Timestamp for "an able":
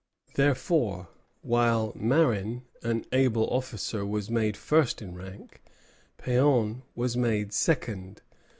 2.81-3.47